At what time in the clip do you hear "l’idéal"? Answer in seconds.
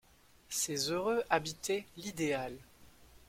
1.95-2.53